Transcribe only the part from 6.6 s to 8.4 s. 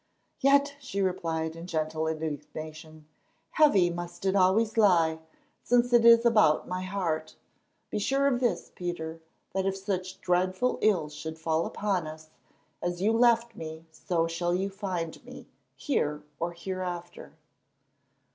my heart. Be sure of